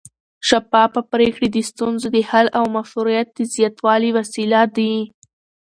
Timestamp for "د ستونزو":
1.51-2.07